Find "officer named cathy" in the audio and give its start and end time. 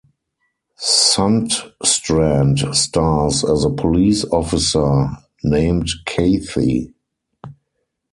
4.31-6.95